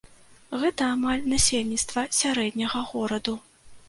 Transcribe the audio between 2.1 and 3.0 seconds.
сярэдняга